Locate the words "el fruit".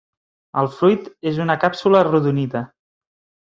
0.61-1.11